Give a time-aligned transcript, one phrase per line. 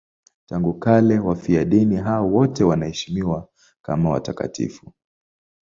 [0.45, 3.47] Tangu kale wafiadini hao wote wanaheshimiwa
[3.81, 4.93] kama watakatifu.